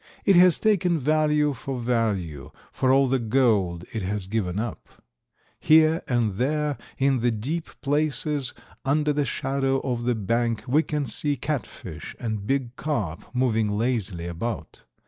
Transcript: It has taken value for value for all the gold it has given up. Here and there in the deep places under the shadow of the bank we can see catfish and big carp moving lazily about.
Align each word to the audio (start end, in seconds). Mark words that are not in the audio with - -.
It 0.25 0.35
has 0.35 0.57
taken 0.57 0.97
value 0.97 1.53
for 1.53 1.79
value 1.79 2.49
for 2.71 2.91
all 2.91 3.05
the 3.07 3.19
gold 3.19 3.85
it 3.93 4.01
has 4.01 4.25
given 4.25 4.57
up. 4.57 4.89
Here 5.59 6.01
and 6.07 6.37
there 6.37 6.79
in 6.97 7.19
the 7.19 7.29
deep 7.29 7.67
places 7.81 8.55
under 8.83 9.13
the 9.13 9.25
shadow 9.25 9.79
of 9.81 10.05
the 10.05 10.15
bank 10.15 10.63
we 10.67 10.81
can 10.81 11.05
see 11.05 11.37
catfish 11.37 12.15
and 12.19 12.47
big 12.47 12.75
carp 12.77 13.25
moving 13.35 13.69
lazily 13.77 14.25
about. 14.25 14.85